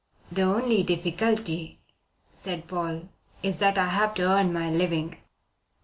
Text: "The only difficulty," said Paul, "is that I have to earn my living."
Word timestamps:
"The 0.31 0.41
only 0.41 0.81
difficulty," 0.81 1.77
said 2.33 2.67
Paul, 2.67 3.09
"is 3.43 3.59
that 3.59 3.77
I 3.77 3.85
have 3.89 4.15
to 4.15 4.23
earn 4.23 4.51
my 4.51 4.67
living." 4.71 5.17